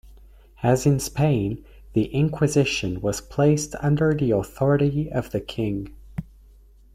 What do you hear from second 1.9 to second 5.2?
the Inquisition was placed under the authority